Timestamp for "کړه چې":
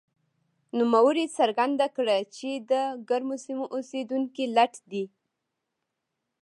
1.95-2.49